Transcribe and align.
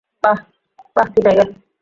বাহ, 0.23 1.07
কি 1.13 1.19
টাইগার। 1.25 1.47